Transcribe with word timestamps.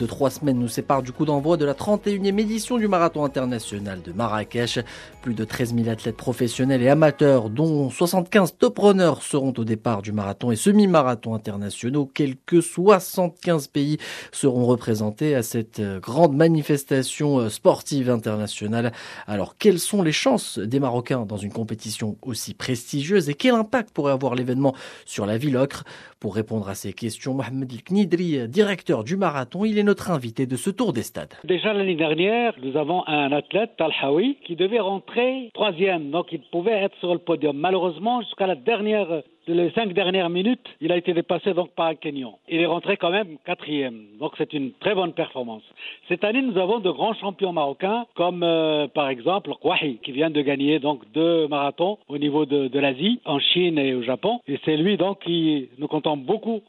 trois 0.00 0.30
semaines 0.30 0.58
nous 0.58 0.68
séparent 0.68 1.02
du 1.02 1.12
coup 1.12 1.24
d'envoi 1.24 1.56
de 1.56 1.64
la 1.64 1.74
31e 1.74 2.38
édition 2.38 2.78
du 2.78 2.88
marathon 2.88 3.24
international 3.24 4.02
de 4.02 4.12
Marrakech. 4.12 4.78
Plus 5.22 5.34
de 5.34 5.44
13 5.44 5.74
000 5.74 5.88
athlètes 5.88 6.16
professionnels 6.16 6.82
et 6.82 6.88
amateurs, 6.88 7.50
dont 7.50 7.90
75 7.90 8.56
top 8.58 8.78
runners, 8.78 9.20
seront 9.20 9.52
au 9.56 9.64
départ 9.64 10.02
du 10.02 10.12
marathon 10.12 10.50
et 10.50 10.56
semi-marathon 10.56 11.34
internationaux. 11.34 12.06
Quelques 12.12 12.62
75 12.62 13.68
pays 13.68 13.98
seront 14.32 14.64
représentés 14.64 15.34
à 15.34 15.42
cette 15.42 15.80
grande 16.00 16.34
manifestation 16.34 17.48
sportive 17.48 18.10
internationale. 18.10 18.92
Alors, 19.26 19.56
quelles 19.58 19.78
sont 19.78 20.02
les 20.02 20.12
chances 20.12 20.58
des 20.58 20.80
Marocains 20.80 21.26
dans 21.26 21.36
une 21.36 21.52
compétition 21.52 22.16
aussi 22.22 22.54
prestigieuse 22.54 23.28
et 23.28 23.34
quel 23.34 23.54
impact 23.54 23.90
pourrait 23.90 24.12
avoir 24.12 24.34
l'événement 24.34 24.74
sur 25.04 25.26
la 25.26 25.38
ville 25.38 25.56
ocre? 25.56 25.84
Pour 26.20 26.36
répondre 26.36 26.68
à 26.68 26.76
ces 26.76 26.92
questions, 26.92 27.34
Mohamed 27.34 27.72
El 27.72 28.48
directeur 28.48 29.02
du 29.02 29.16
marathon, 29.16 29.64
il 29.64 29.78
est 29.78 29.81
notre 29.82 30.10
invité 30.10 30.46
de 30.46 30.56
ce 30.56 30.70
tour 30.70 30.92
des 30.92 31.02
stades. 31.02 31.34
Déjà 31.44 31.72
l'année 31.72 31.94
dernière, 31.94 32.54
nous 32.62 32.76
avons 32.76 33.06
un 33.06 33.32
athlète, 33.32 33.72
Talhawi, 33.76 34.36
qui 34.44 34.56
devait 34.56 34.80
rentrer 34.80 35.50
troisième, 35.54 36.10
donc 36.10 36.26
il 36.32 36.40
pouvait 36.40 36.72
être 36.72 36.96
sur 36.98 37.12
le 37.12 37.18
podium. 37.18 37.56
Malheureusement, 37.56 38.22
jusqu'à 38.22 38.46
la 38.46 38.54
dernière 38.54 39.22
les 39.46 39.70
cinq 39.72 39.92
dernières 39.92 40.30
minutes, 40.30 40.66
il 40.80 40.92
a 40.92 40.96
été 40.96 41.12
dépassé 41.14 41.52
donc 41.54 41.70
par 41.72 41.86
un 41.86 41.94
Kenyan. 41.94 42.38
Il 42.48 42.60
est 42.60 42.66
rentré 42.66 42.96
quand 42.96 43.10
même 43.10 43.38
quatrième. 43.44 44.04
Donc 44.20 44.32
c'est 44.38 44.52
une 44.52 44.72
très 44.72 44.94
bonne 44.94 45.12
performance. 45.12 45.62
Cette 46.08 46.24
année, 46.24 46.42
nous 46.42 46.58
avons 46.58 46.78
de 46.78 46.90
grands 46.90 47.14
champions 47.14 47.52
marocains, 47.52 48.06
comme 48.14 48.42
euh, 48.42 48.86
par 48.88 49.08
exemple 49.08 49.52
Kouahi, 49.60 49.98
qui 50.02 50.12
vient 50.12 50.30
de 50.30 50.40
gagner 50.40 50.78
donc 50.78 51.00
deux 51.12 51.48
marathons 51.48 51.98
au 52.08 52.18
niveau 52.18 52.46
de, 52.46 52.68
de 52.68 52.78
l'Asie, 52.78 53.20
en 53.24 53.38
Chine 53.40 53.78
et 53.78 53.94
au 53.94 54.02
Japon. 54.02 54.40
Et 54.46 54.58
c'est 54.64 54.76
lui 54.76 54.96
donc 54.96 55.20
qui 55.20 55.68
nous 55.78 55.88
comptons 55.88 56.16
beaucoup 56.16 56.62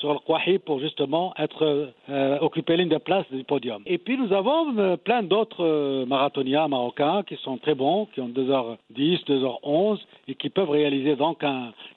sur 0.00 0.14
le 0.14 0.18
Kouahi 0.18 0.58
pour 0.58 0.80
justement 0.80 1.34
être 1.38 1.92
euh, 2.08 2.38
occuper 2.40 2.76
l'une 2.76 2.88
des 2.88 2.98
places 2.98 3.30
du 3.30 3.44
podium. 3.44 3.82
Et 3.86 3.98
puis 3.98 4.16
nous 4.16 4.32
avons 4.32 4.76
euh, 4.78 4.96
plein 4.96 5.22
d'autres 5.22 5.64
euh, 5.64 6.06
marathoniens 6.06 6.66
marocains 6.68 7.22
qui 7.22 7.36
sont 7.36 7.58
très 7.58 7.74
bons, 7.74 8.06
qui 8.06 8.20
ont 8.20 8.28
2h10, 8.28 9.24
2h11 9.26 9.98
et 10.28 10.34
qui 10.34 10.48
peuvent 10.48 10.70
réaliser 10.70 11.16
donc 11.16 11.44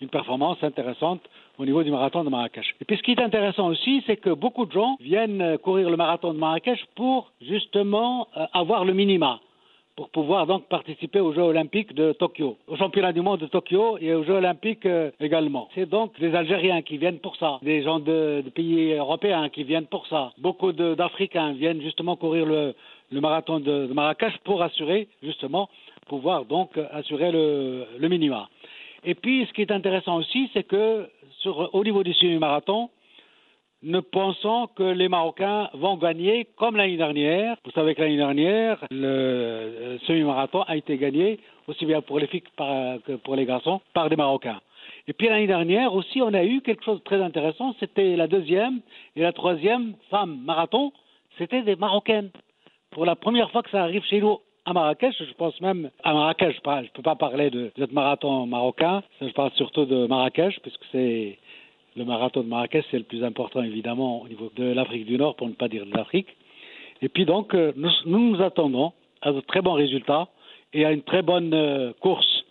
une 0.02 0.10
performance 0.10 0.58
intéressante 0.62 1.22
au 1.58 1.66
niveau 1.66 1.84
du 1.84 1.92
marathon 1.92 2.24
de 2.24 2.30
Marrakech. 2.30 2.76
Et 2.82 2.86
puis 2.86 2.98
ce 2.98 3.04
qui 3.04 3.12
est 3.12 3.22
intéressant 3.22 3.68
aussi, 3.68 4.04
c'est 4.06 4.18
que 4.18 4.32
beaucoup 4.32 4.66
de 4.66 4.72
gens 4.72 4.98
viennent 5.00 5.58
courir 5.60 5.90
le 5.90 5.96
marathon 5.98 6.34
de 6.34 6.40
Marrakech 6.40 6.84
pour 6.96 7.32
justement 7.42 8.28
avoir 8.54 8.86
le 8.86 8.94
minima 8.94 9.40
pour 9.96 10.10
pouvoir 10.10 10.48
donc 10.48 10.68
participer 10.68 11.20
aux 11.20 11.34
Jeux 11.34 11.42
olympiques 11.42 11.94
de 11.94 12.14
Tokyo, 12.14 12.58
aux 12.68 12.76
championnats 12.76 13.14
du 13.14 13.22
monde 13.22 13.40
de 13.40 13.46
Tokyo 13.46 13.98
et 14.00 14.14
aux 14.14 14.24
Jeux 14.24 14.34
olympiques 14.34 14.86
euh, 14.86 15.12
également. 15.20 15.70
C'est 15.76 15.88
donc 15.88 16.20
des 16.20 16.34
Algériens 16.34 16.82
qui 16.82 16.98
viennent 16.98 17.20
pour 17.20 17.36
ça, 17.36 17.60
des 17.62 17.84
gens 17.84 18.00
de, 18.00 18.44
pays 18.56 18.94
européens 18.94 19.50
qui 19.50 19.64
viennent 19.64 19.86
pour 19.86 20.08
ça. 20.08 20.32
Beaucoup 20.40 20.72
d'Africains 20.72 21.54
viennent 21.54 21.82
justement 21.82 22.16
courir 22.16 22.46
le, 22.46 22.74
marathon 23.12 23.60
de, 23.60 23.88
Marrakech 23.94 24.38
pour 24.44 24.62
assurer 24.64 25.08
justement 25.22 25.70
pouvoir 26.08 26.46
donc 26.46 26.78
assurer 26.92 27.32
le, 27.32 27.86
le 27.98 28.10
minima. 28.10 28.50
Et 29.06 29.16
puis 29.16 29.46
ce 29.48 29.54
qui 29.54 29.62
est 29.62 29.72
intéressant 29.72 30.18
aussi, 30.18 30.50
c'est 30.54 30.64
que 30.64 31.08
au 31.46 31.84
niveau 31.84 32.04
du 32.04 32.14
semi-marathon, 32.14 32.90
ne 33.84 34.00
pensant 34.00 34.68
que 34.68 34.84
les 34.84 35.10
Marocains 35.10 35.70
vont 35.74 35.98
gagner 35.98 36.48
comme 36.58 36.78
l'année 36.78 36.98
dernière. 36.98 37.58
Vous 37.66 37.72
savez 37.72 37.96
que 37.96 38.02
l'année 38.02 38.18
dernière, 38.18 38.84
le 38.90 39.98
semi-marathon 40.08 40.62
a 40.64 40.78
été 40.78 40.98
gagné 40.98 41.40
aussi 41.68 41.86
bien 41.86 42.02
pour 42.02 42.20
les 42.20 42.28
filles 42.28 42.44
que 42.58 43.16
pour 43.18 43.36
les 43.36 43.46
garçons 43.46 43.82
par 43.94 44.10
des 44.10 44.16
Marocains. 44.16 44.62
Et 45.08 45.14
puis 45.14 45.28
l'année 45.28 45.48
dernière 45.48 45.94
aussi, 45.94 46.22
on 46.22 46.34
a 46.34 46.44
eu 46.44 46.62
quelque 46.62 46.84
chose 46.84 47.00
de 47.00 47.04
très 47.04 47.22
intéressant. 47.22 47.76
C'était 47.80 48.16
la 48.16 48.28
deuxième 48.28 48.80
et 49.16 49.22
la 49.22 49.34
troisième 49.34 49.96
femme 50.10 50.40
marathon, 50.46 50.94
c'était 51.38 51.62
des 51.62 51.76
Marocaines. 51.76 52.30
Pour 52.92 53.06
la 53.06 53.16
première 53.16 53.52
fois 53.52 53.64
que 53.64 53.70
ça 53.70 53.84
arrive 53.84 54.04
chez 54.06 54.22
nous 54.22 54.40
à 54.66 54.72
Marrakech, 54.72 55.16
je 55.20 55.34
pense 55.34 55.60
même 55.60 55.90
à 56.04 56.14
Marrakech, 56.14 56.56
je 56.64 56.70
ne 56.70 56.88
peux 56.94 57.02
pas 57.02 57.16
parler 57.16 57.50
de, 57.50 57.72
de 57.76 57.86
marathon 57.92 58.46
marocain, 58.46 59.04
je 59.20 59.28
parle 59.34 59.52
surtout 59.56 59.86
de 59.86 60.08
Marrakech, 60.08 60.58
puisque 60.62 60.86
c'est 60.92 61.38
le 61.96 62.06
marathon 62.06 62.42
de 62.42 62.48
Marrakech, 62.48 62.86
c'est 62.90 62.98
le 62.98 63.04
plus 63.04 63.24
important 63.24 63.62
évidemment 63.62 64.22
au 64.22 64.28
niveau 64.28 64.52
de 64.56 64.64
l'Afrique 64.64 65.06
du 65.06 65.18
Nord, 65.18 65.36
pour 65.36 65.48
ne 65.48 65.54
pas 65.54 65.68
dire 65.68 65.86
de 65.86 65.96
l'Afrique. 65.96 66.28
Et 67.02 67.10
puis 67.10 67.26
donc, 67.26 67.54
euh, 67.54 67.74
nous, 67.76 67.90
nous, 68.06 68.42
attendons 68.42 68.94
à 69.22 69.32
de 69.32 69.42
très 69.42 69.62
bons 69.62 69.74
résultats 69.74 70.28
et 70.74 70.86
à 70.86 70.92
une 70.92 71.04
très 71.04 71.22
bonne 71.22 71.54
euh, 71.54 71.94
course, 72.00 72.46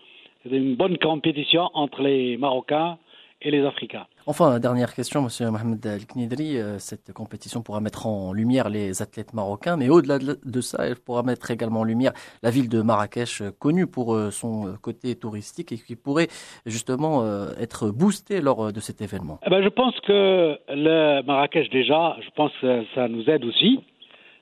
une 0.50 0.76
bonne 0.76 0.98
compétition 0.98 1.70
entre 1.74 2.02
les 2.02 2.36
Marocains 2.36 2.98
et 3.42 3.50
les 3.50 3.64
Africains. 3.64 4.06
Enfin, 4.26 4.58
dernière 4.60 4.94
question, 4.94 5.22
Monsieur 5.22 5.50
Mohamed 5.50 5.84
El-Knidri. 5.84 6.56
Euh, 6.56 6.78
cette 6.78 7.12
compétition 7.12 7.62
pourra 7.62 7.80
mettre 7.80 8.06
en 8.06 8.32
lumière 8.32 8.68
les 8.68 9.02
athlètes 9.02 9.34
marocains, 9.34 9.76
mais 9.76 9.88
au-delà 9.88 10.18
de 10.18 10.60
ça, 10.60 10.86
elle 10.86 10.96
pourra 10.96 11.22
mettre 11.22 11.50
également 11.50 11.80
en 11.80 11.84
lumière 11.84 12.12
la 12.42 12.50
ville 12.50 12.68
de 12.68 12.82
Marrakech, 12.82 13.42
euh, 13.42 13.50
connue 13.58 13.86
pour 13.86 14.14
euh, 14.14 14.30
son 14.30 14.74
côté 14.80 15.16
touristique 15.16 15.72
et 15.72 15.76
qui 15.76 15.96
pourrait 15.96 16.28
justement 16.66 17.22
être 17.58 17.90
boostée 17.90 18.40
lors 18.40 18.72
de 18.72 18.80
cet 18.80 19.00
événement. 19.00 19.38
Eh 19.46 19.50
ben, 19.50 19.62
je 19.62 19.68
pense 19.68 19.98
que 20.00 20.58
le 20.68 21.22
Marrakech, 21.22 21.68
déjà, 21.70 22.16
je 22.20 22.30
pense 22.34 22.52
que 22.60 22.84
ça 22.94 23.08
nous 23.08 23.28
aide 23.28 23.44
aussi. 23.44 23.80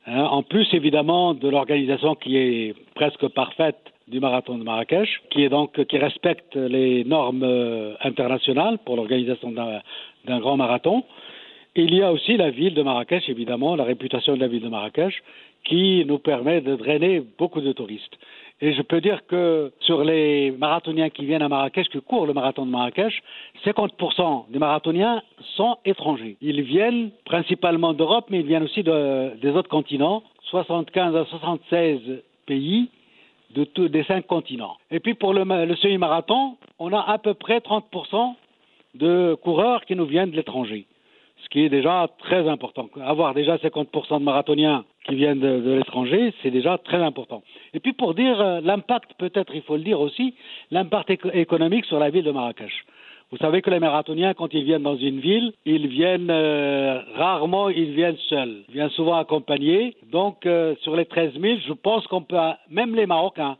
Hein. 0.06 0.24
en 0.24 0.42
plus, 0.42 0.66
évidemment, 0.72 1.34
de 1.34 1.48
l'organisation 1.48 2.14
qui 2.14 2.36
est 2.36 2.74
presque 2.94 3.26
parfaite 3.28 3.76
du 4.10 4.20
marathon 4.20 4.58
de 4.58 4.64
Marrakech, 4.64 5.08
qui 5.30 5.44
est 5.44 5.48
donc 5.48 5.84
qui 5.86 5.98
respecte 5.98 6.56
les 6.56 7.04
normes 7.04 7.44
euh, 7.44 7.94
internationales 8.02 8.78
pour 8.84 8.96
l'organisation 8.96 9.52
d'un 9.52 10.40
grand 10.40 10.56
marathon. 10.56 11.04
il 11.76 11.94
y 11.94 12.02
a 12.02 12.12
aussi 12.12 12.36
la 12.36 12.50
ville 12.50 12.74
de 12.74 12.82
Marrakech, 12.82 13.28
évidemment, 13.28 13.76
la 13.76 13.84
réputation 13.84 14.34
de 14.34 14.40
la 14.40 14.48
ville 14.48 14.62
de 14.62 14.68
Marrakech, 14.68 15.22
qui 15.64 16.04
nous 16.06 16.18
permet 16.18 16.60
de 16.60 16.74
drainer 16.74 17.22
beaucoup 17.38 17.60
de 17.60 17.72
touristes. 17.72 18.16
Et 18.62 18.74
je 18.74 18.82
peux 18.82 19.00
dire 19.00 19.20
que 19.26 19.72
sur 19.80 20.04
les 20.04 20.50
marathoniens 20.50 21.08
qui 21.08 21.24
viennent 21.24 21.42
à 21.42 21.48
Marrakech, 21.48 21.88
qui 21.88 22.00
courent 22.00 22.26
le 22.26 22.34
marathon 22.34 22.66
de 22.66 22.70
Marrakech, 22.70 23.22
50% 23.64 24.50
des 24.50 24.58
marathoniens 24.58 25.22
sont 25.56 25.76
étrangers. 25.84 26.36
Ils 26.42 26.62
viennent 26.62 27.10
principalement 27.24 27.94
d'Europe, 27.94 28.26
mais 28.28 28.40
ils 28.40 28.46
viennent 28.46 28.64
aussi 28.64 28.82
de, 28.82 29.36
des 29.40 29.50
autres 29.50 29.70
continents, 29.70 30.22
75 30.50 31.16
à 31.16 31.24
76 31.26 32.00
pays 32.46 32.90
de 33.54 33.64
tous, 33.64 33.88
des 33.88 34.04
cinq 34.04 34.26
continents. 34.26 34.76
Et 34.90 35.00
puis 35.00 35.14
pour 35.14 35.34
le, 35.34 35.44
semi-marathon, 35.76 36.56
on 36.78 36.92
a 36.92 37.00
à 37.00 37.18
peu 37.18 37.34
près 37.34 37.58
30% 37.58 38.34
de 38.94 39.36
coureurs 39.42 39.84
qui 39.84 39.96
nous 39.96 40.06
viennent 40.06 40.30
de 40.30 40.36
l'étranger, 40.36 40.86
ce 41.42 41.48
qui 41.48 41.64
est 41.64 41.68
déjà 41.68 42.08
très 42.18 42.48
important. 42.48 42.88
Avoir 43.02 43.34
déjà 43.34 43.56
50% 43.56 44.18
de 44.18 44.24
marathoniens 44.24 44.84
qui 45.06 45.14
viennent 45.14 45.40
de, 45.40 45.60
de 45.60 45.72
l'étranger, 45.72 46.32
c'est 46.42 46.50
déjà 46.50 46.78
très 46.78 46.98
important. 46.98 47.42
Et 47.74 47.80
puis 47.80 47.92
pour 47.92 48.14
dire 48.14 48.40
euh, 48.40 48.60
l'impact, 48.60 49.12
peut-être 49.18 49.54
il 49.54 49.62
faut 49.62 49.76
le 49.76 49.82
dire 49.82 50.00
aussi, 50.00 50.34
l'impact 50.70 51.10
économique 51.32 51.84
sur 51.86 51.98
la 51.98 52.10
ville 52.10 52.24
de 52.24 52.32
Marrakech. 52.32 52.84
Vous 53.30 53.36
savez 53.36 53.62
que 53.62 53.70
les 53.70 53.78
marathoniens, 53.78 54.34
quand 54.34 54.52
ils 54.52 54.64
viennent 54.64 54.82
dans 54.82 54.96
une 54.96 55.20
ville, 55.20 55.52
ils 55.64 55.86
viennent 55.86 56.30
euh, 56.30 57.00
rarement, 57.14 57.68
ils 57.68 57.92
viennent 57.92 58.16
seuls. 58.28 58.64
Ils 58.68 58.74
viennent 58.74 58.90
souvent 58.90 59.14
accompagnés. 59.14 59.94
Donc, 60.10 60.46
euh, 60.46 60.74
sur 60.82 60.96
les 60.96 61.04
13 61.04 61.34
000, 61.40 61.58
je 61.64 61.72
pense 61.72 62.04
qu'on 62.08 62.22
peut, 62.22 62.36
même 62.70 62.96
les 62.96 63.06
Marocains, 63.06 63.56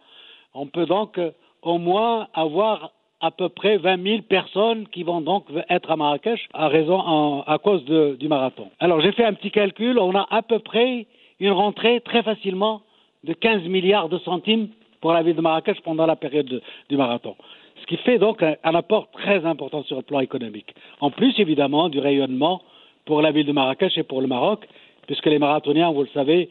on 0.54 0.66
peut 0.66 0.86
donc 0.86 1.18
euh, 1.18 1.30
au 1.62 1.78
moins 1.78 2.26
avoir 2.34 2.90
à 3.20 3.30
peu 3.30 3.48
près 3.48 3.76
20 3.76 4.02
000 4.02 4.22
personnes 4.22 4.88
qui 4.88 5.04
vont 5.04 5.20
donc 5.20 5.44
être 5.68 5.90
à 5.92 5.96
Marrakech 5.96 6.48
à 6.52 6.66
raison 6.66 7.42
à 7.42 7.58
cause 7.58 7.84
du 7.84 8.28
marathon. 8.28 8.70
Alors 8.80 9.02
j'ai 9.02 9.12
fait 9.12 9.24
un 9.24 9.34
petit 9.34 9.50
calcul, 9.50 9.98
on 9.98 10.14
a 10.14 10.26
à 10.30 10.40
peu 10.40 10.58
près 10.58 11.06
une 11.38 11.50
rentrée 11.50 12.00
très 12.00 12.22
facilement 12.22 12.80
de 13.24 13.34
15 13.34 13.64
milliards 13.64 14.08
de 14.08 14.16
centimes 14.20 14.68
pour 15.00 15.12
la 15.12 15.22
ville 15.22 15.36
de 15.36 15.40
Marrakech 15.40 15.80
pendant 15.82 16.06
la 16.06 16.16
période 16.16 16.62
du 16.88 16.96
marathon. 16.96 17.36
Ce 17.80 17.86
qui 17.86 17.96
fait 17.98 18.18
donc 18.18 18.42
un, 18.42 18.56
apport 18.74 19.10
très 19.10 19.44
important 19.46 19.82
sur 19.84 19.96
le 19.96 20.02
plan 20.02 20.20
économique. 20.20 20.74
En 21.00 21.10
plus, 21.10 21.38
évidemment, 21.38 21.88
du 21.88 21.98
rayonnement 21.98 22.62
pour 23.06 23.22
la 23.22 23.32
ville 23.32 23.46
de 23.46 23.52
Marrakech 23.52 23.96
et 23.96 24.02
pour 24.02 24.20
le 24.20 24.26
Maroc, 24.26 24.66
puisque 25.06 25.26
les 25.26 25.38
marathoniens, 25.38 25.90
vous 25.90 26.02
le 26.02 26.08
savez, 26.12 26.50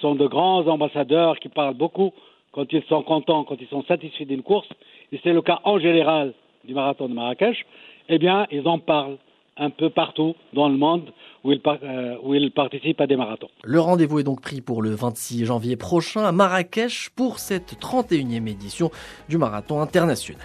sont 0.00 0.14
de 0.14 0.26
grands 0.26 0.66
ambassadeurs 0.68 1.38
qui 1.40 1.48
parlent 1.48 1.74
beaucoup 1.74 2.12
quand 2.52 2.72
ils 2.72 2.82
sont 2.84 3.02
contents, 3.02 3.44
quand 3.44 3.56
ils 3.60 3.66
sont 3.68 3.82
satisfaits 3.84 4.24
d'une 4.24 4.42
course, 4.42 4.68
et 5.12 5.20
c'est 5.22 5.32
le 5.32 5.42
cas 5.42 5.60
en 5.64 5.78
général 5.78 6.32
du 6.64 6.74
marathon 6.74 7.08
de 7.08 7.14
Marrakech, 7.14 7.66
eh 8.08 8.18
bien, 8.18 8.46
ils 8.50 8.66
en 8.66 8.78
parlent 8.78 9.18
un 9.58 9.70
peu 9.70 9.90
partout 9.90 10.34
dans 10.52 10.68
le 10.68 10.76
monde 10.76 11.12
où 11.44 11.52
il, 11.52 11.60
euh, 11.66 12.16
où 12.22 12.34
il 12.34 12.50
participe 12.50 13.00
à 13.00 13.06
des 13.06 13.16
marathons. 13.16 13.48
Le 13.64 13.80
rendez-vous 13.80 14.20
est 14.20 14.24
donc 14.24 14.40
pris 14.40 14.60
pour 14.60 14.82
le 14.82 14.90
26 14.90 15.44
janvier 15.46 15.76
prochain 15.76 16.24
à 16.24 16.32
Marrakech 16.32 17.10
pour 17.14 17.38
cette 17.38 17.74
31e 17.80 18.48
édition 18.48 18.90
du 19.28 19.38
marathon 19.38 19.80
international. 19.80 20.40